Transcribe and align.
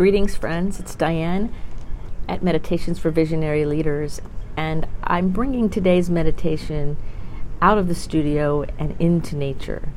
Greetings, 0.00 0.34
friends. 0.34 0.80
It's 0.80 0.96
Dianne 0.96 1.52
at 2.26 2.42
Meditations 2.42 2.98
for 2.98 3.10
Visionary 3.10 3.66
Leaders, 3.66 4.22
and 4.56 4.86
I'm 5.04 5.28
bringing 5.28 5.68
today's 5.68 6.08
meditation 6.08 6.96
out 7.60 7.76
of 7.76 7.86
the 7.86 7.94
studio 7.94 8.64
and 8.78 8.98
into 8.98 9.36
nature. 9.36 9.90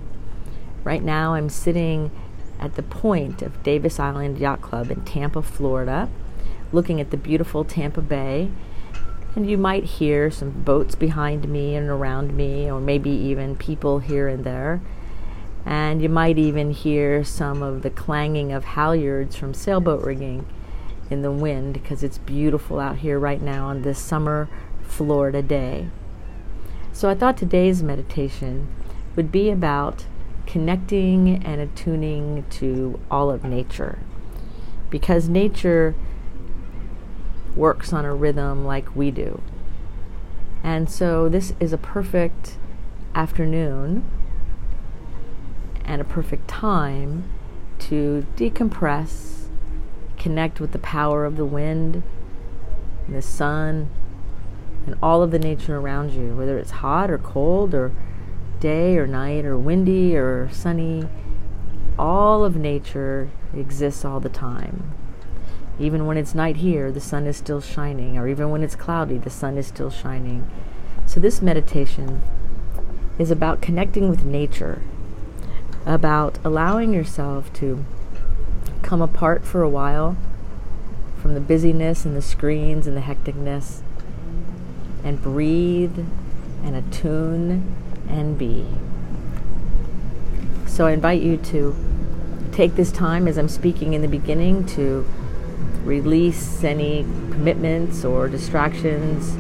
Right 0.84 1.02
now, 1.02 1.36
I'm 1.36 1.48
sitting 1.48 2.12
at 2.60 2.76
the 2.76 2.84
point 2.84 3.42
of 3.42 3.64
Davis 3.64 3.98
Island 3.98 4.40
Yacht 4.40 4.62
Club 4.62 4.92
in 4.92 5.06
Tampa, 5.06 5.42
Florida, 5.42 6.10
looking 6.74 7.00
at 7.00 7.10
the 7.10 7.16
beautiful 7.16 7.64
Tampa 7.64 8.02
Bay. 8.02 8.52
And 9.38 9.50
you 9.50 9.58
might 9.58 9.86
hear 9.86 10.30
some 10.30 10.52
boats 10.52 10.96
behind 10.96 11.48
me 11.48 11.78
and 11.78 11.88
around 11.88 12.36
me, 12.36 12.70
or 12.70 12.82
maybe 12.82 13.10
even 13.10 13.56
people 13.56 14.00
here 14.00 14.28
and 14.28 14.44
there 14.44 14.82
and 15.66 16.02
you 16.02 16.10
might 16.10 16.38
even 16.38 16.72
hear 16.72 17.24
some 17.24 17.62
of 17.62 17.82
the 17.82 17.90
clanging 17.90 18.52
of 18.52 18.66
halyards 18.66 19.36
from 19.36 19.54
sailboat 19.54 20.04
rigging 20.04 20.46
in 21.10 21.22
the 21.22 21.32
wind 21.32 21.74
because 21.74 22.04
it's 22.04 22.18
beautiful 22.18 22.80
out 22.80 22.98
here 22.98 23.20
right 23.20 23.42
now 23.42 23.68
on 23.68 23.82
this 23.82 24.00
summer 24.00 24.50
Florida 24.82 25.42
day. 25.42 25.88
So 26.92 27.10
I 27.10 27.16
thought 27.16 27.38
today's 27.38 27.82
meditation 27.82 28.68
would 29.16 29.32
be 29.32 29.50
about 29.50 30.06
connecting 30.46 31.44
and 31.44 31.62
attuning 31.62 32.46
to 32.50 33.00
all 33.10 33.32
of 33.32 33.44
nature 33.44 34.00
because 34.90 35.30
nature 35.30 35.96
works 37.56 37.94
on 37.94 38.06
a 38.06 38.14
rhythm 38.14 38.66
like 38.66 38.96
we 38.96 39.12
do. 39.12 39.42
And 40.64 40.90
so 40.90 41.30
this 41.30 41.54
is 41.60 41.74
a 41.74 41.78
perfect 41.78 42.58
afternoon 43.16 44.10
and 45.86 46.02
a 46.02 46.06
perfect 46.06 46.48
time 46.48 47.24
to 47.80 48.26
decompress, 48.36 49.48
connect 50.18 50.60
with 50.60 50.72
the 50.72 50.80
power 50.80 51.26
of 51.26 51.38
the 51.38 51.46
wind, 51.46 52.04
the 53.10 53.22
sun, 53.22 53.90
and 54.86 54.96
all 55.02 55.22
of 55.22 55.32
the 55.32 55.40
nature 55.40 55.78
around 55.78 56.12
you, 56.12 56.36
whether 56.36 56.58
it's 56.58 56.72
hot 56.72 57.10
or 57.10 57.18
cold 57.18 57.74
or 57.74 57.92
day 58.60 58.98
or 58.98 59.08
night 59.08 59.46
or 59.46 59.58
windy 59.58 60.16
or 60.16 60.50
sunny. 60.52 61.08
All 62.00 62.44
of 62.44 62.56
nature 62.56 63.30
exists 63.56 64.04
all 64.04 64.20
the 64.20 64.30
time. 64.30 64.94
Even 65.80 66.06
when 66.06 66.18
it's 66.18 66.36
night 66.36 66.58
here, 66.58 66.92
the 66.92 67.02
sun 67.02 67.26
is 67.26 67.38
still 67.38 67.62
shining, 67.62 68.18
or 68.18 68.28
even 68.28 68.50
when 68.50 68.64
it's 68.64 68.76
cloudy, 68.76 69.18
the 69.18 69.30
sun 69.30 69.58
is 69.58 69.68
still 69.68 69.90
shining. 69.90 70.50
So, 71.06 71.20
this 71.20 71.42
meditation 71.42 72.22
is 73.18 73.32
about 73.32 73.62
connecting 73.62 74.10
with 74.10 74.24
nature 74.24 74.82
about 75.86 76.40
allowing 76.44 76.94
yourself 76.94 77.52
to 77.54 77.84
come 78.82 79.02
apart 79.02 79.44
for 79.44 79.62
a 79.62 79.70
while 79.70 80.16
from 81.22 81.34
the 81.34 81.40
busyness 81.40 82.06
and 82.06 82.16
the 82.16 82.22
screens 82.22 82.86
and 82.86 82.98
the 82.98 83.02
hecticness 83.02 83.82
and 85.04 85.22
breathe 85.22 86.06
and 86.64 86.76
attune 86.76 87.76
and 88.08 88.38
be. 88.38 88.66
So 90.68 90.88
I 90.88 90.92
invite 90.92 91.22
you 91.22 91.38
to 91.38 91.76
take 92.52 92.76
this 92.76 92.92
time 92.92 93.28
as 93.28 93.38
I'm 93.38 93.50
speaking 93.50 93.94
in 93.94 94.02
the 94.02 94.08
beginning 94.08 94.66
to 94.68 95.08
release 95.84 96.64
any 96.64 97.04
commitments 97.32 98.06
or 98.06 98.28
distractions. 98.28 99.36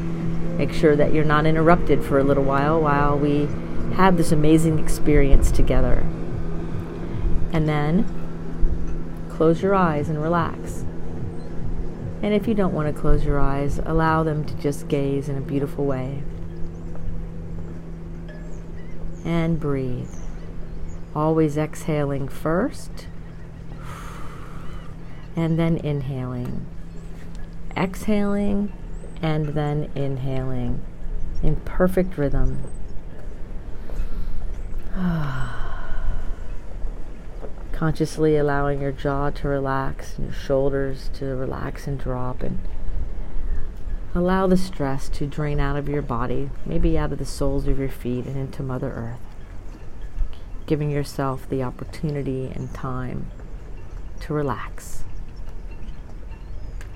Make 0.57 0.73
sure 0.73 0.95
that 0.95 1.13
you're 1.13 1.23
not 1.23 1.45
interrupted 1.45 2.03
for 2.03 2.19
a 2.19 2.23
little 2.23 2.43
while 2.43 2.81
while 2.81 3.17
we 3.17 3.47
have 3.95 4.17
this 4.17 4.31
amazing 4.31 4.79
experience 4.79 5.51
together. 5.51 6.05
And 7.53 7.69
then 7.69 9.29
close 9.29 9.61
your 9.61 9.75
eyes 9.75 10.09
and 10.09 10.21
relax. 10.21 10.83
And 12.23 12.33
if 12.33 12.47
you 12.47 12.53
don't 12.53 12.73
want 12.73 12.93
to 12.93 12.99
close 12.99 13.25
your 13.25 13.39
eyes, 13.39 13.79
allow 13.79 14.23
them 14.23 14.43
to 14.45 14.53
just 14.55 14.87
gaze 14.87 15.29
in 15.29 15.37
a 15.37 15.41
beautiful 15.41 15.85
way. 15.85 16.23
And 19.23 19.59
breathe. 19.59 20.09
Always 21.15 21.57
exhaling 21.57 22.27
first, 22.27 23.07
and 25.35 25.59
then 25.59 25.77
inhaling. 25.77 26.65
Exhaling, 27.77 28.73
and 29.21 29.49
then 29.49 29.91
inhaling 29.93 30.81
in 31.43 31.57
perfect 31.57 32.17
rhythm. 32.17 32.63
Ah. 34.95 35.52
Consciously 37.83 38.37
allowing 38.37 38.79
your 38.79 38.93
jaw 38.93 39.29
to 39.29 39.45
relax 39.45 40.17
and 40.17 40.27
your 40.27 40.33
shoulders 40.33 41.09
to 41.13 41.25
relax 41.35 41.85
and 41.85 41.99
drop 41.99 42.41
and 42.41 42.57
allow 44.15 44.47
the 44.47 44.55
stress 44.55 45.09
to 45.09 45.27
drain 45.27 45.59
out 45.59 45.75
of 45.75 45.89
your 45.89 46.01
body, 46.01 46.49
maybe 46.65 46.97
out 46.97 47.11
of 47.11 47.19
the 47.19 47.25
soles 47.25 47.67
of 47.67 47.77
your 47.77 47.89
feet 47.89 48.23
and 48.25 48.37
into 48.37 48.63
Mother 48.63 48.89
Earth, 48.89 49.19
giving 50.65 50.91
yourself 50.91 51.49
the 51.49 51.61
opportunity 51.61 52.49
and 52.55 52.73
time 52.73 53.29
to 54.21 54.33
relax. 54.33 55.03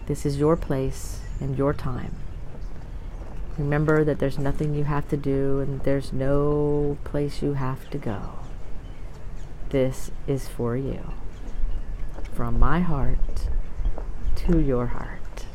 This 0.05 0.25
is 0.25 0.39
your 0.39 0.55
place 0.55 1.19
and 1.41 1.57
your 1.57 1.73
time. 1.73 2.15
Remember 3.57 4.05
that 4.05 4.19
there's 4.19 4.39
nothing 4.39 4.73
you 4.73 4.85
have 4.85 5.09
to 5.09 5.17
do 5.17 5.59
and 5.59 5.81
there's 5.81 6.13
no 6.13 6.97
place 7.03 7.41
you 7.41 7.55
have 7.55 7.89
to 7.89 7.97
go. 7.97 8.46
This 9.69 10.11
is 10.27 10.47
for 10.47 10.77
you. 10.77 11.11
From 12.33 12.57
my 12.57 12.79
heart 12.79 13.49
to 14.37 14.61
your 14.61 14.87
heart. 14.87 15.45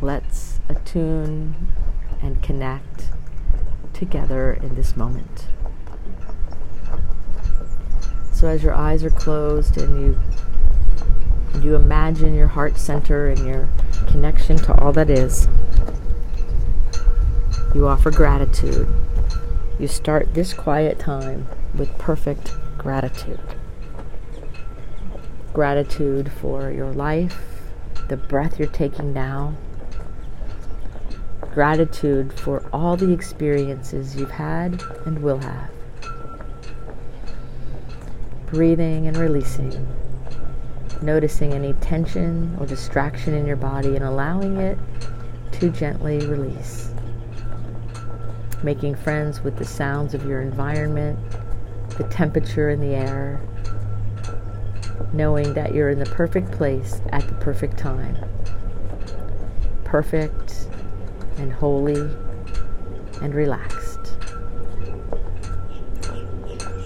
Let's 0.00 0.60
attune 0.66 1.54
and 2.22 2.42
connect 2.42 3.10
together 3.92 4.54
in 4.54 4.76
this 4.76 4.96
moment. 4.96 5.48
So 8.32 8.48
as 8.48 8.62
your 8.62 8.72
eyes 8.72 9.04
are 9.04 9.10
closed 9.10 9.76
and 9.76 10.00
you 10.00 11.62
you 11.62 11.74
imagine 11.74 12.34
your 12.34 12.48
heart 12.48 12.78
center 12.78 13.28
and 13.28 13.46
your 13.46 13.68
connection 14.06 14.56
to 14.56 14.74
all 14.80 14.92
that 14.92 15.10
is, 15.10 15.48
you 17.74 17.86
offer 17.86 18.10
gratitude. 18.10 18.88
You 19.78 19.86
start 19.86 20.32
this 20.32 20.54
quiet 20.54 20.98
time 20.98 21.46
with 21.76 21.96
perfect 21.98 22.52
gratitude. 22.78 23.40
Gratitude 25.52 26.30
for 26.32 26.70
your 26.70 26.92
life, 26.92 27.38
the 28.08 28.16
breath 28.16 28.58
you're 28.58 28.68
taking 28.68 29.12
now. 29.12 29.54
Gratitude 31.52 32.32
for 32.38 32.62
all 32.72 32.96
the 32.96 33.12
experiences 33.12 34.14
you've 34.16 34.30
had 34.30 34.82
and 35.06 35.22
will 35.22 35.38
have. 35.38 35.70
Breathing 38.46 39.06
and 39.06 39.16
releasing. 39.16 39.86
Noticing 41.02 41.52
any 41.52 41.72
tension 41.74 42.56
or 42.60 42.66
distraction 42.66 43.34
in 43.34 43.46
your 43.46 43.56
body 43.56 43.96
and 43.96 44.04
allowing 44.04 44.58
it 44.58 44.78
to 45.52 45.70
gently 45.70 46.18
release. 46.26 46.90
Making 48.62 48.94
friends 48.94 49.40
with 49.40 49.56
the 49.56 49.64
sounds 49.64 50.14
of 50.14 50.24
your 50.26 50.40
environment 50.42 51.18
the 51.96 52.04
temperature 52.04 52.70
in 52.70 52.80
the 52.80 52.94
air, 52.94 53.40
knowing 55.12 55.54
that 55.54 55.74
you're 55.74 55.90
in 55.90 55.98
the 55.98 56.06
perfect 56.06 56.52
place 56.52 57.00
at 57.10 57.26
the 57.26 57.34
perfect 57.34 57.78
time. 57.78 58.16
Perfect 59.84 60.68
and 61.38 61.52
holy 61.52 62.10
and 63.22 63.34
relaxed. 63.34 64.16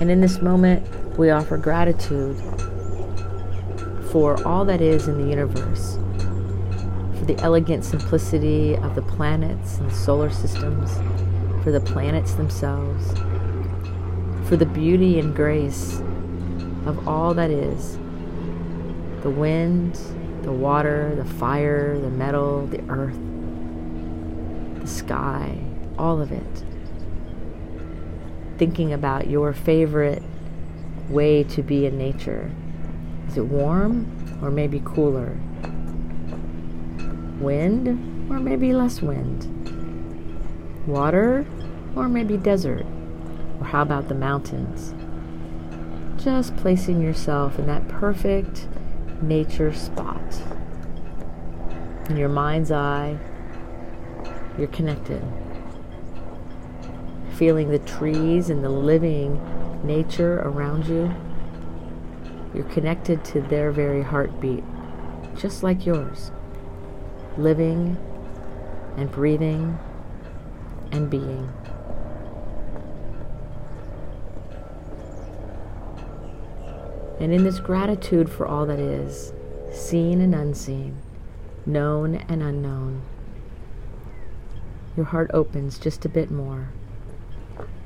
And 0.00 0.10
in 0.10 0.20
this 0.20 0.40
moment, 0.40 0.86
we 1.18 1.30
offer 1.30 1.56
gratitude 1.56 2.36
for 4.10 4.42
all 4.46 4.64
that 4.64 4.80
is 4.80 5.08
in 5.08 5.20
the 5.20 5.28
universe, 5.28 5.98
for 7.18 7.24
the 7.26 7.36
elegant 7.40 7.84
simplicity 7.84 8.76
of 8.76 8.94
the 8.94 9.02
planets 9.02 9.78
and 9.78 9.92
solar 9.92 10.30
systems, 10.30 10.92
for 11.62 11.70
the 11.70 11.80
planets 11.80 12.34
themselves 12.34 13.14
for 14.50 14.56
the 14.56 14.66
beauty 14.66 15.20
and 15.20 15.32
grace 15.32 16.00
of 16.84 17.06
all 17.06 17.32
that 17.34 17.52
is 17.52 17.96
the 19.22 19.30
wind, 19.30 19.94
the 20.42 20.50
water, 20.50 21.14
the 21.14 21.24
fire, 21.24 21.96
the 22.00 22.10
metal, 22.10 22.66
the 22.66 22.82
earth, 22.88 23.16
the 24.80 24.88
sky, 24.88 25.56
all 25.96 26.20
of 26.20 26.32
it. 26.32 26.64
Thinking 28.58 28.92
about 28.92 29.28
your 29.28 29.52
favorite 29.52 30.20
way 31.08 31.44
to 31.44 31.62
be 31.62 31.86
in 31.86 31.96
nature. 31.96 32.50
Is 33.28 33.36
it 33.36 33.46
warm 33.46 34.10
or 34.42 34.50
maybe 34.50 34.82
cooler? 34.84 35.38
Wind 37.38 37.86
or 38.28 38.40
maybe 38.40 38.72
less 38.72 39.00
wind? 39.00 39.46
Water 40.88 41.46
or 41.94 42.08
maybe 42.08 42.36
desert? 42.36 42.84
Or 43.60 43.66
how 43.66 43.82
about 43.82 44.08
the 44.08 44.14
mountains? 44.14 44.94
Just 46.22 46.56
placing 46.56 47.00
yourself 47.00 47.58
in 47.58 47.66
that 47.66 47.86
perfect 47.88 48.66
nature 49.22 49.72
spot. 49.72 50.42
In 52.08 52.16
your 52.16 52.28
mind's 52.28 52.72
eye, 52.72 53.18
you're 54.58 54.68
connected. 54.68 55.22
Feeling 57.34 57.70
the 57.70 57.78
trees 57.78 58.50
and 58.50 58.64
the 58.64 58.68
living 58.68 59.40
nature 59.84 60.40
around 60.40 60.86
you. 60.86 61.14
You're 62.52 62.64
connected 62.64 63.24
to 63.26 63.40
their 63.40 63.70
very 63.70 64.02
heartbeat, 64.02 64.64
just 65.36 65.62
like 65.62 65.86
yours. 65.86 66.32
Living 67.38 67.96
and 68.96 69.10
breathing 69.10 69.78
and 70.90 71.08
being. 71.08 71.50
And 77.20 77.34
in 77.34 77.44
this 77.44 77.60
gratitude 77.60 78.30
for 78.30 78.46
all 78.46 78.64
that 78.64 78.78
is, 78.78 79.34
seen 79.70 80.22
and 80.22 80.34
unseen, 80.34 80.96
known 81.66 82.14
and 82.14 82.42
unknown, 82.42 83.02
your 84.96 85.04
heart 85.04 85.30
opens 85.34 85.78
just 85.78 86.06
a 86.06 86.08
bit 86.08 86.30
more, 86.30 86.70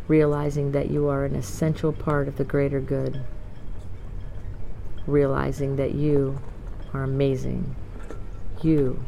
realizing 0.06 0.70
that 0.70 0.88
you 0.88 1.08
are 1.08 1.24
an 1.24 1.34
essential 1.34 1.92
part 1.92 2.28
of 2.28 2.36
the 2.36 2.44
greater 2.44 2.80
good, 2.80 3.24
realizing 5.04 5.74
that 5.76 5.96
you 5.96 6.38
are 6.94 7.02
amazing. 7.02 7.74
You 8.62 9.04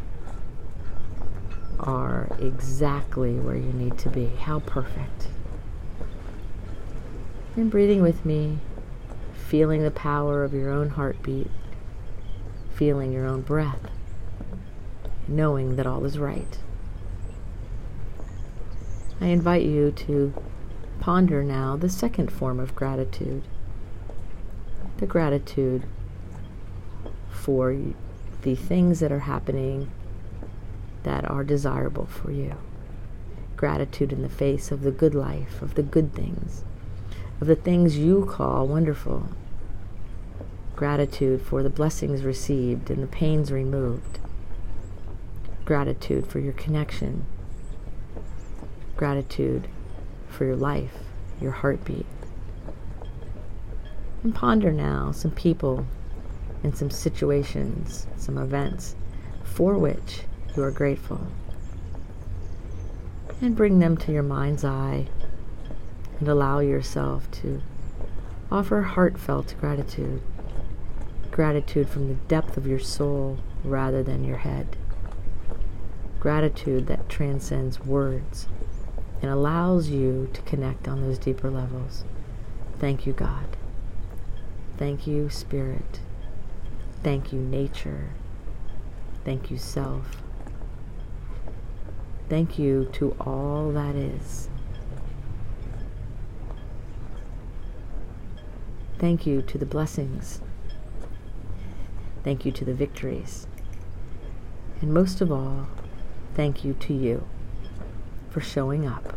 are 1.78 2.26
exactly 2.40 3.34
where 3.34 3.56
you 3.56 3.72
need 3.72 3.96
to 3.98 4.10
be. 4.10 4.26
How 4.26 4.58
perfect. 4.58 5.28
And 7.54 7.70
breathing 7.70 8.02
with 8.02 8.26
me 8.26 8.58
feeling 9.46 9.82
the 9.84 9.90
power 9.92 10.42
of 10.42 10.52
your 10.52 10.70
own 10.70 10.90
heartbeat, 10.90 11.48
feeling 12.74 13.12
your 13.12 13.26
own 13.26 13.42
breath, 13.42 13.90
knowing 15.28 15.76
that 15.76 15.86
all 15.86 16.04
is 16.04 16.18
right. 16.18 16.58
I 19.20 19.26
invite 19.26 19.64
you 19.64 19.92
to 19.92 20.34
ponder 20.98 21.44
now 21.44 21.76
the 21.76 21.88
second 21.88 22.32
form 22.32 22.58
of 22.58 22.74
gratitude 22.74 23.44
the 24.98 25.06
gratitude 25.06 25.84
for 27.30 27.76
the 28.40 28.54
things 28.54 29.00
that 29.00 29.12
are 29.12 29.20
happening 29.20 29.90
that 31.02 31.30
are 31.30 31.44
desirable 31.44 32.06
for 32.06 32.30
you. 32.30 32.54
Gratitude 33.56 34.10
in 34.10 34.22
the 34.22 34.28
face 34.30 34.72
of 34.72 34.80
the 34.80 34.90
good 34.90 35.14
life, 35.14 35.60
of 35.60 35.74
the 35.74 35.82
good 35.82 36.14
things 36.14 36.64
of 37.40 37.46
the 37.46 37.56
things 37.56 37.98
you 37.98 38.24
call 38.24 38.66
wonderful. 38.66 39.28
Gratitude 40.74 41.42
for 41.42 41.62
the 41.62 41.70
blessings 41.70 42.22
received 42.22 42.90
and 42.90 43.02
the 43.02 43.06
pains 43.06 43.50
removed. 43.50 44.18
Gratitude 45.64 46.26
for 46.26 46.38
your 46.38 46.52
connection. 46.52 47.26
Gratitude 48.96 49.68
for 50.28 50.44
your 50.44 50.56
life, 50.56 50.92
your 51.40 51.52
heartbeat. 51.52 52.06
And 54.22 54.34
ponder 54.34 54.72
now 54.72 55.12
some 55.12 55.30
people 55.30 55.86
and 56.62 56.76
some 56.76 56.90
situations, 56.90 58.06
some 58.16 58.38
events 58.38 58.96
for 59.44 59.78
which 59.78 60.22
you 60.56 60.62
are 60.62 60.70
grateful. 60.70 61.26
And 63.40 63.54
bring 63.54 63.78
them 63.78 63.96
to 63.98 64.12
your 64.12 64.22
mind's 64.22 64.64
eye 64.64 65.06
and 66.18 66.28
allow 66.28 66.60
yourself 66.60 67.30
to 67.30 67.62
offer 68.50 68.82
heartfelt 68.82 69.54
gratitude. 69.60 70.22
Gratitude 71.30 71.88
from 71.88 72.08
the 72.08 72.14
depth 72.14 72.56
of 72.56 72.66
your 72.66 72.78
soul 72.78 73.38
rather 73.64 74.02
than 74.02 74.24
your 74.24 74.38
head. 74.38 74.76
Gratitude 76.20 76.86
that 76.86 77.08
transcends 77.08 77.80
words 77.80 78.48
and 79.22 79.30
allows 79.30 79.88
you 79.88 80.30
to 80.32 80.40
connect 80.42 80.88
on 80.88 81.02
those 81.02 81.18
deeper 81.18 81.50
levels. 81.50 82.04
Thank 82.78 83.06
you, 83.06 83.12
God. 83.12 83.56
Thank 84.76 85.06
you, 85.06 85.30
Spirit. 85.30 86.00
Thank 87.02 87.32
you, 87.32 87.40
nature. 87.40 88.10
Thank 89.24 89.50
you, 89.50 89.58
self. 89.58 90.22
Thank 92.28 92.58
you 92.58 92.88
to 92.94 93.16
all 93.20 93.70
that 93.72 93.94
is. 93.94 94.48
Thank 98.98 99.26
you 99.26 99.42
to 99.42 99.58
the 99.58 99.66
blessings. 99.66 100.40
Thank 102.24 102.46
you 102.46 102.52
to 102.52 102.64
the 102.64 102.72
victories. 102.72 103.46
And 104.80 104.92
most 104.92 105.20
of 105.20 105.30
all, 105.30 105.68
thank 106.34 106.64
you 106.64 106.72
to 106.74 106.94
you 106.94 107.26
for 108.30 108.40
showing 108.40 108.86
up 108.86 109.16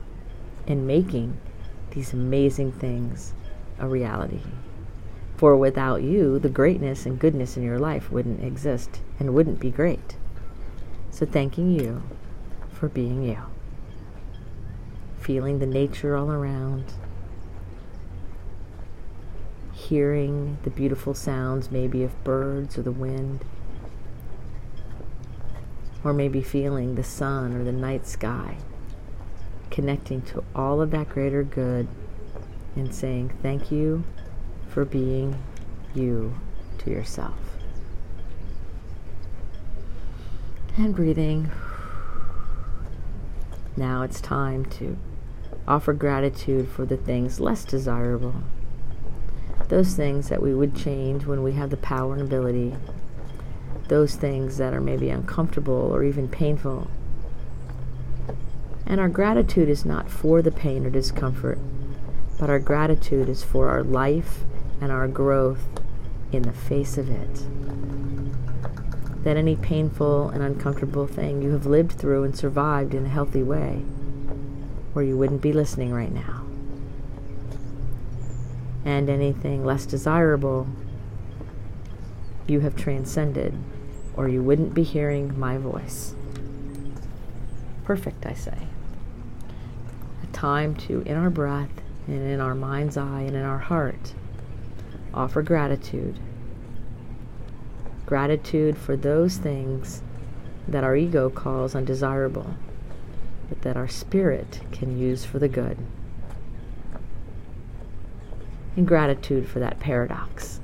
and 0.68 0.86
making 0.86 1.40
these 1.92 2.12
amazing 2.12 2.74
things 2.74 3.34
a 3.80 3.88
reality. 3.88 4.42
For 5.38 5.56
without 5.56 6.04
you, 6.04 6.40
the 6.40 6.50
greatness 6.50 7.06
and 7.06 7.18
goodness 7.18 7.56
in 7.56 7.64
your 7.64 7.80
life 7.80 8.12
wouldn't 8.12 8.44
exist 8.44 9.00
and 9.18 9.34
wouldn't 9.34 9.60
be 9.60 9.72
great. 9.72 10.18
So, 11.10 11.26
thanking 11.26 11.72
you 11.72 12.04
for 12.70 12.90
being 12.90 13.24
you. 13.24 13.38
Feeling 15.22 15.60
the 15.60 15.66
nature 15.66 16.18
all 16.18 16.32
around 16.32 16.94
hearing 19.90 20.56
the 20.62 20.70
beautiful 20.70 21.16
sounds, 21.16 21.72
maybe 21.72 22.04
of 22.04 22.24
birds 22.24 22.78
or 22.78 22.84
the 22.84 22.92
wind, 22.92 23.44
or 26.04 26.14
maybe 26.14 26.44
feeling 26.44 26.94
the 26.94 27.04
sun 27.04 27.56
or 27.56 27.64
the 27.64 27.72
night 27.72 28.06
sky, 28.06 28.56
connecting 29.72 30.22
to 30.22 30.44
all 30.54 30.80
of 30.80 30.92
that 30.92 31.10
greater 31.10 31.42
good 31.42 31.88
and 32.76 32.94
saying 32.94 33.32
thank 33.42 33.72
you 33.72 34.04
for 34.68 34.86
being 34.86 35.36
you 35.96 36.36
to 36.78 36.92
yourself. 36.92 37.34
And 40.78 40.96
breathing. 40.96 41.50
Now 43.76 44.04
it's 44.04 44.22
time 44.22 44.66
to 44.66 44.98
offer 45.68 45.94
gratitude 45.94 46.70
for 46.70 46.86
the 46.86 46.96
things 46.96 47.40
less 47.40 47.66
desirable 47.66 48.36
those 49.70 49.94
things 49.94 50.30
that 50.30 50.42
we 50.42 50.54
would 50.54 50.76
change 50.76 51.26
when 51.26 51.44
we 51.44 51.54
have 51.54 51.70
the 51.70 51.78
power 51.78 52.14
and 52.14 52.22
ability, 52.24 52.76
those 53.88 54.16
things 54.16 54.58
that 54.58 54.74
are 54.74 54.82
maybe 54.82 55.10
uncomfortable 55.10 55.74
or 55.74 56.04
even 56.04 56.28
painful. 56.28 56.90
And 58.86 59.00
our 59.00 59.10
gratitude 59.10 59.70
is 59.70 59.86
not 59.86 60.10
for 60.10 60.42
the 60.42 60.52
pain 60.52 60.86
or 60.86 60.90
discomfort, 60.90 61.60
but 62.40 62.50
our 62.50 62.58
gratitude 62.58 63.30
is 63.30 63.44
for 63.44 63.70
our 63.70 63.84
life 63.84 64.40
and 64.82 64.92
our 64.92 65.08
growth 65.08 65.64
in 66.32 66.42
the 66.42 66.52
face 66.52 66.98
of 66.98 67.08
it. 67.10 67.46
That 69.24 69.38
any 69.38 69.56
painful 69.56 70.30
and 70.30 70.42
uncomfortable 70.42 71.06
thing 71.06 71.44
you 71.44 71.52
have 71.52 71.68
lived 71.68 71.92
through 71.92 72.24
and 72.24 72.36
survived 72.36 72.96
in 72.96 73.06
a 73.06 73.10
healthy 73.10 73.44
way, 73.44 73.84
or 74.96 75.04
you 75.04 75.16
wouldn't 75.16 75.42
be 75.42 75.54
listening 75.54 75.94
right 75.94 76.12
now 76.12 76.49
and 78.86 79.10
anything 79.10 79.66
less 79.66 79.86
desirable 79.86 80.68
you 82.48 82.62
have 82.62 82.76
transcended, 82.76 83.54
or 84.16 84.28
you 84.28 84.42
wouldn't 84.42 84.74
be 84.74 84.84
hearing 84.84 85.38
my 85.38 85.58
voice. 85.58 86.16
Perfect, 87.84 88.26
I 88.26 88.34
say. 88.34 88.58
A 90.24 90.28
time 90.28 90.76
to, 90.78 91.02
in 91.02 91.16
our 91.16 91.30
breath 91.30 91.70
and 92.08 92.22
in 92.22 92.40
our 92.40 92.56
mind's 92.56 92.98
eye 92.98 93.22
and 93.22 93.36
in 93.36 93.44
our 93.44 93.60
heart, 93.60 94.14
offer 95.14 95.42
gratitude. 95.42 96.20
Gratitude 98.06 98.78
for 98.78 98.96
those 98.96 99.38
things 99.38 100.02
that 100.68 100.84
our 100.84 100.96
ego 100.96 101.30
calls 101.30 101.76
undesirable, 101.76 102.56
but 103.48 103.62
that 103.62 103.78
our 103.78 103.88
spirit 103.88 104.62
can 104.72 104.98
use 104.98 105.26
for 105.26 105.38
the 105.38 105.48
good 105.48 105.78
and 108.80 108.88
gratitude 108.88 109.46
for 109.46 109.60
that 109.60 109.78
paradox. 109.82 110.62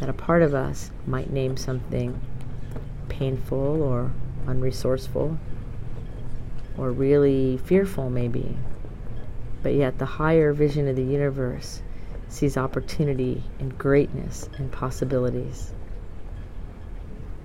That 0.00 0.08
a 0.08 0.14
part 0.14 0.40
of 0.40 0.54
us 0.54 0.90
might 1.06 1.30
name 1.30 1.58
something 1.58 2.18
painful 3.10 3.82
or 3.82 4.10
unresourceful 4.46 5.36
or 6.78 6.92
really 6.92 7.58
fearful, 7.58 8.08
maybe, 8.08 8.56
but 9.62 9.74
yet 9.74 9.98
the 9.98 10.06
higher 10.06 10.54
vision 10.54 10.88
of 10.88 10.96
the 10.96 11.02
universe 11.02 11.82
sees 12.28 12.56
opportunity 12.56 13.42
and 13.58 13.76
greatness 13.76 14.48
and 14.56 14.72
possibilities. 14.72 15.74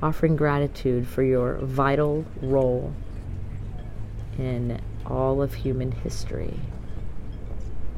Offering 0.02 0.38
gratitude 0.38 1.06
for 1.06 1.22
your 1.22 1.56
vital 1.56 2.24
role 2.42 2.94
in 4.38 4.80
all 5.06 5.42
of 5.42 5.54
human 5.54 5.92
history. 5.92 6.58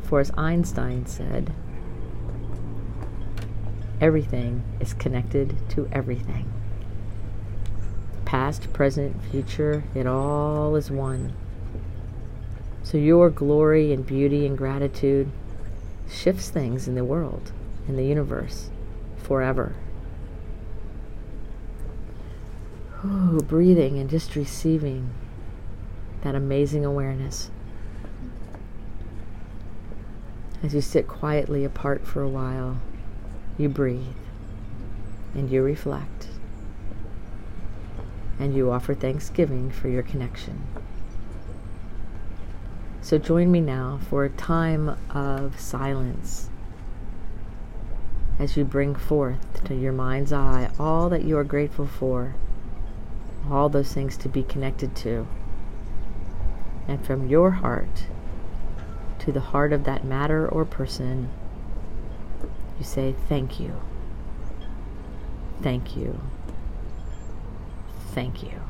For 0.07 0.19
as 0.19 0.31
Einstein 0.38 1.05
said, 1.05 1.51
Everything 4.01 4.62
is 4.79 4.93
connected 4.93 5.55
to 5.69 5.88
everything. 5.91 6.51
Past, 8.25 8.71
present, 8.74 9.24
future, 9.31 9.83
it 9.95 10.05
all 10.05 10.75
is 10.75 10.91
one. 10.91 11.33
So 12.83 12.97
your 12.97 13.29
glory 13.29 13.93
and 13.93 14.05
beauty 14.05 14.45
and 14.45 14.57
gratitude 14.57 15.31
shifts 16.09 16.50
things 16.50 16.88
in 16.88 16.95
the 16.95 17.05
world, 17.05 17.53
in 17.88 17.95
the 17.95 18.05
universe, 18.05 18.69
forever. 19.17 19.74
Ooh, 23.05 23.39
breathing 23.47 23.97
and 23.97 24.09
just 24.09 24.35
receiving 24.35 25.09
that 26.21 26.35
amazing 26.35 26.83
awareness. 26.83 27.50
As 30.65 30.74
you 30.74 30.81
sit 30.81 31.07
quietly 31.07 31.63
apart 31.63 32.07
for 32.07 32.24
a 32.24 32.27
while, 32.27 32.79
you 33.55 33.69
breathe 33.69 34.15
and 35.36 35.48
you 35.48 35.62
reflect 35.62 36.27
and 38.39 38.55
you 38.55 38.72
offer 38.72 38.95
thanksgiving 38.95 39.69
for 39.69 39.89
your 39.89 40.01
connection. 40.01 40.63
So 43.00 43.19
join 43.19 43.51
me 43.51 43.62
now 43.62 44.00
for 44.10 44.25
a 44.25 44.29
time 44.29 44.98
of 45.12 45.60
silence 45.60 46.50
as 48.39 48.57
you 48.57 48.65
bring 48.65 48.95
forth 48.95 49.63
to 49.65 49.75
your 49.75 49.93
mind's 49.93 50.34
eye 50.34 50.72
all 50.79 51.10
that 51.10 51.25
you 51.25 51.38
are 51.38 51.43
grateful 51.43 51.86
for, 51.86 52.34
all 53.51 53.69
those 53.69 53.93
things 53.93 54.17
to 54.17 54.29
be 54.29 54.41
connected 54.41 54.95
to. 54.95 55.27
And 56.88 57.05
from 57.05 57.29
your 57.29 57.51
heart, 57.51 58.07
to 59.19 59.31
the 59.31 59.39
heart 59.39 59.74
of 59.74 59.84
that 59.86 60.03
matter 60.03 60.48
or 60.48 60.65
person, 60.65 61.29
you 62.77 62.86
say, 62.86 63.15
Thank 63.27 63.60
you. 63.60 63.74
Thank 65.62 65.95
you. 65.95 66.19
Thank 68.12 68.43
you. 68.43 68.62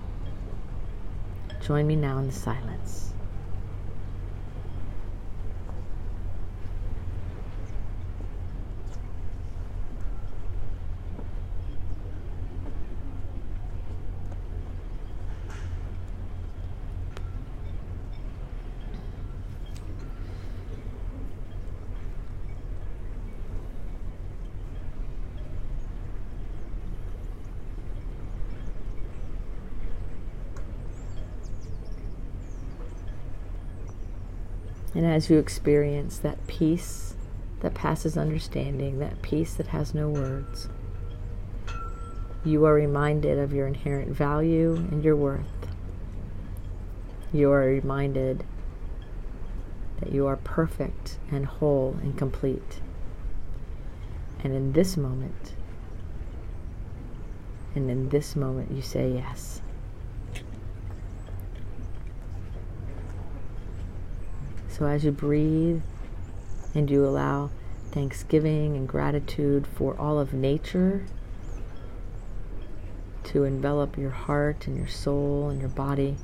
Join 1.62 1.88
me 1.88 1.96
now 1.96 2.20
in 2.20 2.28
the 2.28 2.34
silence. 2.34 3.15
And 34.96 35.06
as 35.06 35.30
you 35.30 35.38
experience 35.38 36.18
that 36.20 36.48
peace 36.48 37.16
that 37.60 37.74
passes 37.74 38.18
understanding, 38.18 39.00
that 39.00 39.22
peace 39.22 39.54
that 39.56 39.68
has 39.68 39.94
no 39.94 40.08
words, 40.10 40.70
you 42.46 42.64
are 42.66 42.74
reminded 42.74 43.38
of 43.38 43.54
your 43.54 43.68
inherent 43.68 44.16
value 44.16 44.76
and 44.76 45.04
your 45.04 45.16
worth. 45.16 45.46
You 47.34 47.52
are 47.52 47.66
reminded 47.66 48.46
that 50.00 50.14
you 50.14 50.28
are 50.28 50.38
perfect 50.38 51.18
and 51.32 51.46
whole 51.46 51.98
and 52.02 52.18
complete. 52.18 52.80
And 54.44 54.54
in 54.54 54.74
this 54.74 54.96
moment, 54.96 55.56
and 57.74 57.90
in 57.90 58.10
this 58.10 58.36
moment, 58.36 58.72
you 58.72 58.82
say 58.82 59.12
yes. 59.12 59.62
So 64.78 64.86
as 64.88 65.06
you 65.06 65.12
breathe 65.14 65.82
and 66.74 66.92
you 66.92 67.06
allow 67.06 67.50
thanksgiving 67.92 68.76
and 68.76 68.86
gratitude 68.86 69.66
for 69.66 69.98
all 69.98 70.20
of 70.20 70.34
nature 70.34 71.06
to 73.24 73.46
envelop 73.46 73.98
your 73.98 74.10
heart 74.10 74.68
and 74.68 74.76
your 74.76 74.90
soul 74.90 75.48
and 75.48 75.62
your 75.62 75.70
body, 75.70 76.18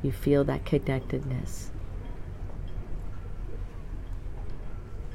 you 0.00 0.12
feel 0.12 0.44
that 0.44 0.64
connectedness. 0.64 1.72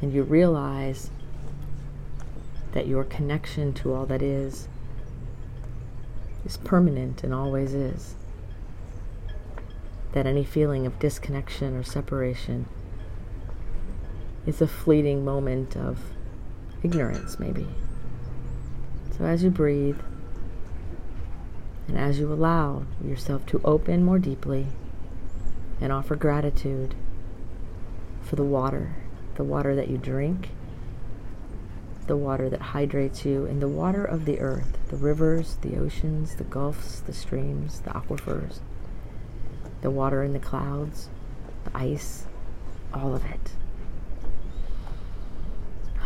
And 0.01 0.11
you 0.11 0.23
realize 0.23 1.09
that 2.73 2.85
your 2.85 3.05
connection 3.05 3.71
to 3.75 3.93
all 3.93 4.05
that 4.07 4.21
is 4.21 4.67
is 6.43 6.57
permanent 6.57 7.23
and 7.23 7.33
always 7.33 7.73
is 7.73 8.15
that 10.13 10.25
any 10.25 10.43
feeling 10.43 10.85
of 10.85 10.99
disconnection 10.99 11.75
or 11.75 11.83
separation 11.83 12.65
is 14.45 14.61
a 14.61 14.67
fleeting 14.67 15.23
moment 15.23 15.77
of 15.77 15.99
ignorance, 16.83 17.39
maybe. 17.39 17.67
So 19.17 19.25
as 19.25 19.43
you 19.43 19.49
breathe, 19.49 19.99
and 21.87 21.97
as 21.97 22.19
you 22.19 22.31
allow 22.31 22.85
yourself 23.03 23.45
to 23.47 23.61
open 23.63 24.03
more 24.03 24.19
deeply 24.19 24.67
and 25.79 25.91
offer 25.91 26.15
gratitude 26.15 26.95
for 28.21 28.35
the 28.35 28.43
water, 28.43 28.95
the 29.35 29.43
water 29.43 29.75
that 29.75 29.87
you 29.87 29.97
drink, 29.97 30.49
the 32.07 32.17
water 32.17 32.49
that 32.49 32.61
hydrates 32.61 33.25
you, 33.25 33.45
and 33.45 33.61
the 33.61 33.67
water 33.67 34.03
of 34.03 34.25
the 34.25 34.39
earth, 34.39 34.77
the 34.89 34.97
rivers, 34.97 35.57
the 35.61 35.77
oceans, 35.77 36.35
the 36.35 36.43
gulfs, 36.43 36.99
the 37.01 37.13
streams, 37.13 37.81
the 37.81 37.91
aquifers 37.91 38.59
the 39.81 39.89
water 39.91 40.23
in 40.23 40.33
the 40.33 40.39
clouds, 40.39 41.09
the 41.65 41.75
ice, 41.77 42.25
all 42.93 43.15
of 43.15 43.25
it. 43.25 43.51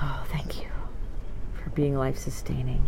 Oh, 0.02 0.26
thank 0.30 0.62
you 0.62 0.70
for 1.62 1.70
being 1.72 1.96
life 1.98 2.18
sustaining. 2.18 2.86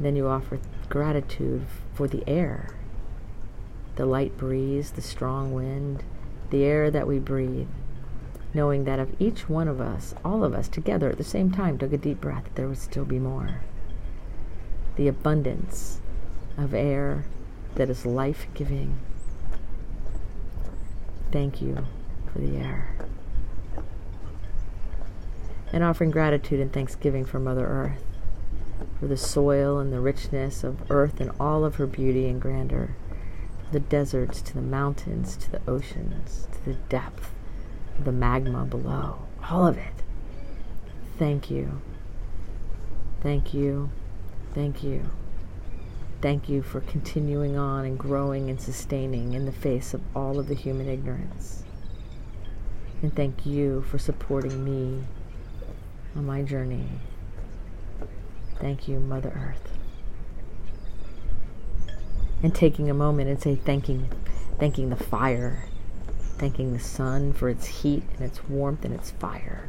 then 0.00 0.16
you 0.16 0.26
offer 0.26 0.58
gratitude 0.88 1.64
for 1.94 2.08
the 2.08 2.24
air, 2.26 2.70
the 3.96 4.06
light 4.06 4.36
breeze, 4.36 4.90
the 4.92 5.02
strong 5.02 5.52
wind, 5.52 6.02
the 6.50 6.64
air 6.64 6.90
that 6.90 7.06
we 7.06 7.18
breathe, 7.18 7.68
knowing 8.52 8.84
that 8.84 8.98
if 8.98 9.08
each 9.18 9.48
one 9.48 9.68
of 9.68 9.80
us, 9.80 10.14
all 10.24 10.42
of 10.44 10.54
us 10.54 10.68
together 10.68 11.10
at 11.10 11.18
the 11.18 11.24
same 11.24 11.50
time, 11.50 11.78
took 11.78 11.92
a 11.92 11.98
deep 11.98 12.20
breath, 12.20 12.44
there 12.54 12.68
would 12.68 12.78
still 12.78 13.04
be 13.04 13.18
more. 13.18 13.60
The 14.96 15.08
abundance 15.08 16.00
of 16.58 16.74
air 16.74 17.24
that 17.74 17.90
is 17.90 18.06
life 18.06 18.46
giving. 18.54 18.98
Thank 21.30 21.62
you 21.62 21.86
for 22.32 22.38
the 22.38 22.56
air. 22.56 22.94
And 25.72 25.82
offering 25.82 26.10
gratitude 26.10 26.60
and 26.60 26.72
thanksgiving 26.72 27.24
for 27.24 27.38
Mother 27.38 27.66
Earth, 27.66 28.04
for 29.00 29.06
the 29.06 29.16
soil 29.16 29.78
and 29.78 29.92
the 29.92 30.00
richness 30.00 30.62
of 30.62 30.90
Earth 30.90 31.20
and 31.20 31.30
all 31.40 31.64
of 31.64 31.76
her 31.76 31.86
beauty 31.86 32.28
and 32.28 32.40
grandeur, 32.40 32.94
the 33.72 33.80
deserts 33.80 34.42
to 34.42 34.54
the 34.54 34.62
mountains 34.62 35.34
to 35.36 35.50
the 35.50 35.60
oceans 35.66 36.46
to 36.52 36.64
the 36.64 36.74
depth 36.90 37.32
of 37.98 38.04
the 38.04 38.12
magma 38.12 38.66
below, 38.66 39.20
all 39.50 39.66
of 39.66 39.78
it. 39.78 40.02
Thank 41.18 41.50
you. 41.50 41.80
Thank 43.22 43.54
you. 43.54 43.90
Thank 44.54 44.82
you. 44.82 45.08
Thank 46.22 46.48
you 46.48 46.62
for 46.62 46.80
continuing 46.82 47.56
on 47.58 47.84
and 47.84 47.98
growing 47.98 48.48
and 48.48 48.60
sustaining 48.60 49.32
in 49.32 49.44
the 49.44 49.50
face 49.50 49.92
of 49.92 50.00
all 50.14 50.38
of 50.38 50.46
the 50.46 50.54
human 50.54 50.88
ignorance. 50.88 51.64
And 53.02 53.12
thank 53.12 53.44
you 53.44 53.82
for 53.82 53.98
supporting 53.98 54.64
me 54.64 55.02
on 56.14 56.24
my 56.24 56.42
journey. 56.42 56.86
Thank 58.60 58.86
you, 58.86 59.00
Mother 59.00 59.32
Earth. 59.34 59.72
And 62.40 62.54
taking 62.54 62.88
a 62.88 62.94
moment 62.94 63.28
and 63.28 63.42
say 63.42 63.56
thanking 63.56 64.08
thanking 64.60 64.90
the 64.90 64.96
fire, 64.96 65.64
thanking 66.38 66.72
the 66.72 66.78
sun 66.78 67.32
for 67.32 67.48
its 67.48 67.66
heat 67.66 68.04
and 68.14 68.24
its 68.24 68.48
warmth 68.48 68.84
and 68.84 68.94
its 68.94 69.10
fire, 69.10 69.68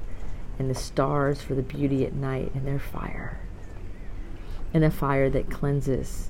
and 0.59 0.69
the 0.69 0.75
stars 0.75 1.41
for 1.41 1.55
the 1.55 1.63
beauty 1.63 2.05
at 2.05 2.13
night 2.13 2.51
and 2.53 2.67
their 2.67 2.77
fire. 2.77 3.39
And 4.71 4.83
the 4.83 4.91
fire 4.91 5.31
that 5.31 5.49
cleanses 5.49 6.29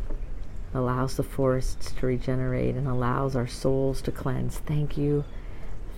allows 0.74 1.16
the 1.16 1.24
forests 1.24 1.92
to 1.92 2.06
regenerate, 2.06 2.76
and 2.76 2.88
allows 2.88 3.36
our 3.36 3.48
souls 3.48 4.02
to 4.02 4.12
cleanse. 4.12 4.58
Thank 4.58 4.98
you, 4.98 5.24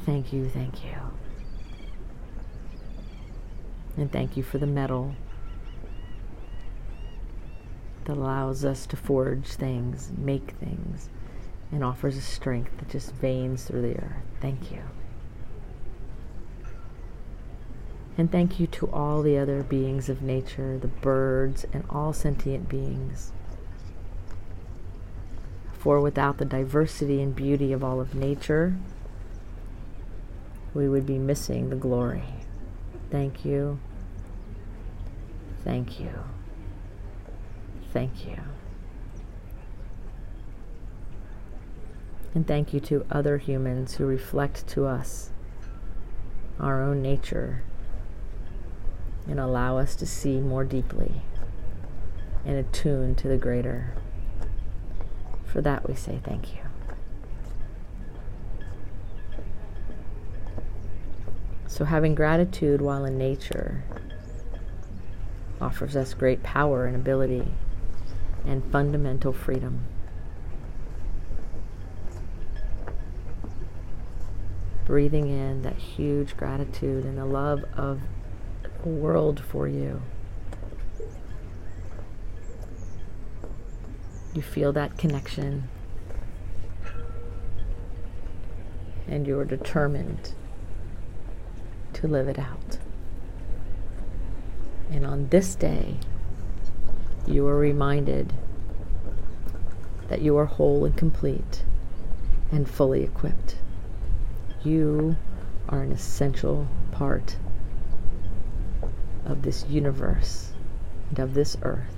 thank 0.06 0.34
you, 0.34 0.50
thank 0.50 0.84
you. 0.84 0.96
And 3.98 4.12
thank 4.12 4.36
you 4.36 4.44
for 4.44 4.58
the 4.58 4.68
metal 4.68 5.16
that 8.04 8.18
allows 8.18 8.64
us 8.64 8.86
to 8.88 8.98
forge 8.98 9.48
things, 9.48 10.12
make 10.18 10.52
things, 10.60 11.10
and 11.72 11.84
offers 11.84 12.18
a 12.18 12.22
strength 12.22 12.78
that 12.78 12.90
just 12.90 13.14
veins 13.14 13.64
through 13.64 13.82
the 13.82 13.98
earth. 13.98 14.24
Thank 14.42 14.72
you. 14.72 14.82
And 18.18 18.32
thank 18.32 18.60
you 18.60 18.68
to 18.68 18.90
all 18.92 19.22
the 19.22 19.38
other 19.38 19.64
beings 19.64 20.08
of 20.08 20.22
nature, 20.22 20.78
the 20.78 20.88
birds, 20.88 21.66
and 21.74 21.84
all 21.90 22.14
sentient 22.14 22.70
beings. 22.70 23.32
For 25.86 26.02
without 26.02 26.40
the 26.40 26.46
diversity 26.46 27.22
and 27.22 27.36
beauty 27.36 27.72
of 27.72 27.84
all 27.84 28.02
of 28.02 28.16
nature, 28.16 28.76
we 30.74 30.90
would 30.90 31.06
be 31.06 31.20
missing 31.20 31.70
the 31.70 31.76
glory. 31.76 32.24
Thank 33.12 33.46
you. 33.46 33.78
Thank 35.64 36.00
you. 36.00 36.10
Thank 37.94 38.26
you. 38.26 38.40
And 42.34 42.48
thank 42.48 42.74
you 42.74 42.80
to 42.80 43.06
other 43.12 43.38
humans 43.38 43.98
who 43.98 44.08
reflect 44.08 44.66
to 44.70 44.88
us 44.88 45.30
our 46.60 46.82
own 46.82 47.04
nature 47.04 47.62
and 49.28 49.40
allow 49.40 49.78
us 49.78 49.96
to 49.98 50.08
see 50.08 50.40
more 50.40 50.64
deeply 50.64 51.22
and 52.44 52.58
attune 52.58 53.14
to 53.14 53.28
the 53.28 53.38
greater. 53.38 53.94
For 55.56 55.62
that 55.62 55.88
we 55.88 55.96
say 55.96 56.20
thank 56.22 56.54
you. 56.54 56.60
So, 61.66 61.86
having 61.86 62.14
gratitude 62.14 62.82
while 62.82 63.06
in 63.06 63.18
nature 63.18 63.86
offers 65.62 65.96
us 65.96 66.14
great 66.14 66.44
power 66.44 66.86
and 66.86 66.94
ability 66.94 67.48
and 68.46 68.70
fundamental 68.70 69.32
freedom. 69.32 69.86
Breathing 74.84 75.30
in 75.30 75.62
that 75.62 75.78
huge 75.78 76.36
gratitude 76.36 77.06
and 77.06 77.18
the 77.18 77.26
love 77.26 77.64
of 77.78 78.02
the 78.84 78.90
world 78.90 79.40
for 79.40 79.70
you. 79.70 80.02
You 84.36 84.42
feel 84.42 84.74
that 84.74 84.98
connection, 84.98 85.70
and 89.08 89.26
you're 89.26 89.46
determined 89.46 90.34
to 91.94 92.08
live 92.10 92.28
it 92.28 92.38
out. 92.38 92.78
And 94.92 95.06
on 95.06 95.30
this 95.30 95.56
day, 95.56 95.96
you 97.26 97.48
are 97.48 97.58
reminded 97.58 98.34
that 100.10 100.22
you 100.22 100.36
are 100.36 100.46
whole 100.46 100.84
and 100.84 100.98
complete 100.98 101.64
and 102.52 102.70
fully 102.70 103.04
equipped. 103.04 103.56
You 104.66 105.16
are 105.70 105.82
an 105.82 105.94
essential 105.94 106.68
part 106.92 107.38
of 109.26 109.44
this 109.44 109.66
universe 109.70 110.52
and 111.10 111.20
of 111.20 111.34
this 111.36 111.56
earth. 111.62 111.95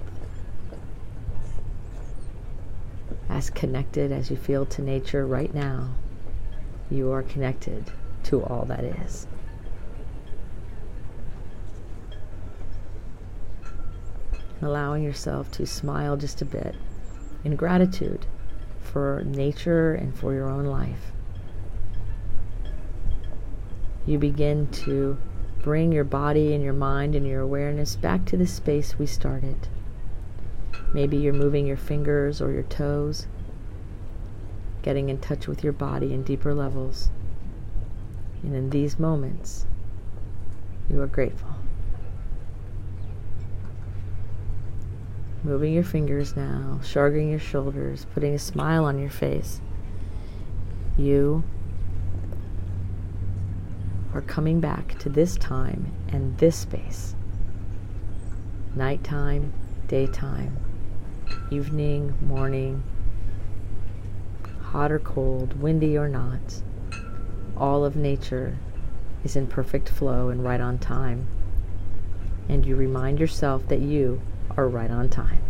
As 3.30 3.50
connected 3.50 4.12
as 4.12 4.32
you 4.32 4.38
feel 4.38 4.66
to 4.68 4.82
nature 4.82 5.26
right 5.26 5.54
now, 5.54 5.96
you 6.90 7.12
are 7.12 7.24
connected 7.24 7.92
to 8.24 8.44
all 8.44 8.66
that 8.66 8.84
is. 8.84 9.28
Allowing 14.62 15.04
yourself 15.04 15.52
to 15.52 15.66
smile 15.66 16.18
just 16.18 16.42
a 16.42 16.46
bit 16.46 16.76
in 17.44 17.56
gratitude 17.56 18.26
for 18.82 19.24
nature 19.26 19.94
and 19.94 20.18
for 20.18 20.34
your 20.34 20.50
own 20.50 20.66
life. 20.66 21.12
You 24.06 24.18
begin 24.18 24.68
to 24.68 25.18
bring 25.62 25.92
your 25.92 26.06
body 26.06 26.54
and 26.54 26.64
your 26.64 26.74
mind 26.74 27.14
and 27.14 27.28
your 27.28 27.42
awareness 27.42 27.96
back 27.98 28.26
to 28.26 28.38
the 28.38 28.48
space 28.48 28.98
we 28.98 29.06
started. 29.06 29.68
Maybe 30.94 31.18
you're 31.18 31.34
moving 31.34 31.68
your 31.68 31.78
fingers 31.78 32.42
or 32.42 32.52
your 32.52 32.64
toes, 32.64 33.28
getting 34.82 35.10
in 35.10 35.20
touch 35.20 35.48
with 35.48 35.64
your 35.64 35.74
body 35.74 36.14
in 36.14 36.24
deeper 36.24 36.54
levels. 36.54 37.10
And 38.44 38.56
in 38.56 38.70
these 38.70 38.98
moments, 38.98 39.66
you 40.90 41.02
are 41.02 41.08
grateful. 41.08 41.50
Moving 45.44 45.74
your 45.74 45.84
fingers 45.84 46.36
now, 46.36 46.80
shrugging 46.84 47.30
your 47.30 47.40
shoulders, 47.40 48.06
putting 48.14 48.34
a 48.34 48.40
smile 48.40 48.86
on 48.86 49.00
your 49.00 49.10
face. 49.10 49.62
You 50.98 51.44
are 54.14 54.22
coming 54.22 54.60
back 54.60 54.98
to 55.00 55.10
this 55.10 55.38
time 55.38 55.92
and 56.08 56.38
this 56.38 56.56
space. 56.56 57.16
Nighttime, 58.76 59.54
daytime, 59.88 60.58
evening, 61.52 62.14
morning, 62.22 62.84
hot 64.62 64.92
or 64.92 65.00
cold, 65.00 65.60
windy 65.62 65.98
or 65.98 66.10
not, 66.10 66.62
all 67.56 67.86
of 67.86 67.96
nature 67.96 68.58
is 69.24 69.36
in 69.36 69.48
perfect 69.48 69.90
flow 69.90 70.30
and 70.30 70.44
right 70.44 70.62
on 70.62 70.78
time. 70.78 71.28
And 72.50 72.66
you 72.66 72.76
remind 72.76 73.20
yourself 73.20 73.68
that 73.68 73.80
you 73.80 74.22
are 74.56 74.68
right 74.68 74.92
on 74.92 75.10
time. 75.10 75.42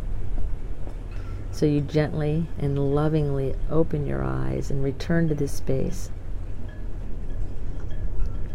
So 1.51 1.65
you 1.65 1.81
gently 1.81 2.47
and 2.59 2.93
lovingly 2.93 3.55
open 3.69 4.05
your 4.05 4.23
eyes 4.23 4.69
and 4.69 4.83
return 4.83 5.27
to 5.29 5.35
this 5.35 5.51
space 5.51 6.11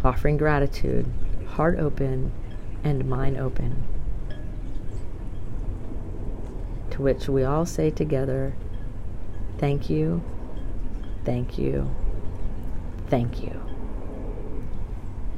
offering 0.05 0.37
gratitude, 0.37 1.07
heart 1.47 1.79
open 1.79 2.33
and 2.83 3.09
mind 3.09 3.37
open. 3.37 3.85
To 6.93 7.03
which 7.03 7.29
we 7.29 7.43
all 7.43 7.65
say 7.65 7.91
together, 7.91 8.55
Thank 9.59 9.89
you, 9.89 10.23
thank 11.25 11.57
you, 11.57 11.89
thank 13.07 13.43
you. 13.43 13.63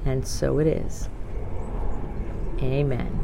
And 0.07 0.27
so 0.27 0.59
it 0.59 0.67
is. 0.67 1.09
Amen. 2.61 3.21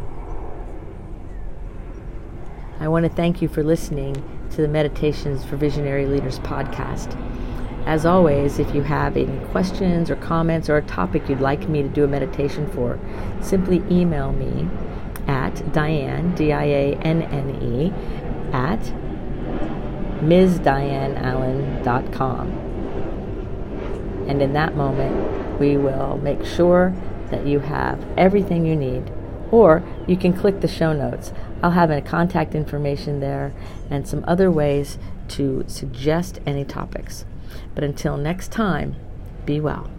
I 2.79 2.89
want 2.89 3.05
to 3.05 3.11
thank 3.11 3.41
you 3.41 3.49
for 3.49 3.65
listening 3.65 4.15
to 4.51 4.63
the 4.63 4.69
Meditations 4.69 5.45
for 5.45 5.57
Visionary 5.57 6.07
Leaders 6.07 6.39
podcast. 6.41 7.17
As 7.87 8.05
always, 8.05 8.59
if 8.59 8.75
you 8.75 8.83
have 8.83 9.17
any 9.17 9.39
questions 9.47 10.11
or 10.11 10.17
comments 10.17 10.69
or 10.69 10.77
a 10.77 10.83
topic 10.83 11.29
you'd 11.29 11.41
like 11.41 11.69
me 11.69 11.83
to 11.83 11.89
do 11.89 12.05
a 12.05 12.09
meditation 12.09 12.71
for, 12.73 12.99
simply 13.41 13.83
email 13.91 14.33
me 14.33 14.69
at 15.27 15.55
Dianne, 15.73 16.37
D 16.37 16.53
I 16.53 16.65
A 16.65 16.95
N 16.97 17.23
N 17.23 17.63
E, 17.63 17.91
at 18.53 18.93
MsDianneAllen.com. 20.21 22.49
And 24.29 24.43
in 24.43 24.53
that 24.53 24.77
moment, 24.77 25.59
we 25.59 25.77
will 25.77 26.19
make 26.19 26.45
sure 26.45 26.95
that 27.31 27.47
you 27.47 27.61
have 27.61 28.05
everything 28.17 28.67
you 28.67 28.77
need. 28.77 29.11
Or 29.51 29.83
you 30.07 30.17
can 30.17 30.33
click 30.33 30.61
the 30.61 30.69
show 30.69 30.93
notes. 30.93 31.33
I'll 31.63 31.73
have 31.73 31.91
a 31.91 32.01
contact 32.01 32.55
information 32.55 33.21
there 33.21 33.53
and 33.91 34.07
some 34.07 34.25
other 34.27 34.51
ways 34.51 34.99
to 35.29 35.65
suggest 35.67 36.41
any 36.47 36.65
topics. 36.65 37.25
But 37.75 37.85
until 37.85 38.17
next 38.17 38.53
time, 38.53 38.97
be 39.45 39.61
well. 39.61 39.91